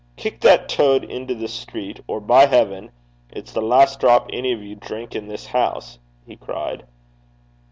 'Kick 0.15 0.39
that 0.41 0.67
toad 0.67 1.03
into 1.03 1.35
the 1.35 1.47
street, 1.47 1.99
or, 2.07 2.19
by 2.19 2.47
heaven! 2.47 2.89
it's 3.29 3.53
the 3.53 3.61
last 3.61 3.99
drop 3.99 4.27
any 4.33 4.51
of 4.51 4.63
you 4.63 4.73
drink 4.73 5.13
in 5.13 5.27
this 5.27 5.45
house!' 5.45 5.99
he 6.25 6.35
cried. 6.35 6.87